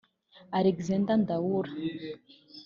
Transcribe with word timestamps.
Alexander 0.59 1.15
Ndaula 1.21 1.71